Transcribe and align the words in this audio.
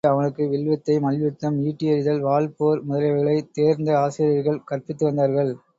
இளமையிலிருந்தே 0.03 0.13
அவனுக்கு 0.13 0.47
வில்வித்தை 0.47 0.99
மல்யுத்தம், 0.99 1.57
ஈட்டி 1.63 1.85
எறிதல், 1.87 2.19
வாள் 2.19 2.49
போர் 2.57 2.81
முதலியவைகளைத் 2.87 3.51
தேர்ந்த 3.51 3.99
ஆசிரியர்கள் 3.99 4.63
கற்பித்து 4.65 5.05
வந்தார்கள். 5.05 5.53